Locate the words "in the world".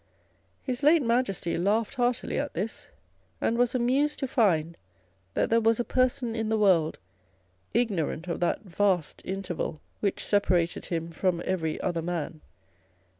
6.35-6.97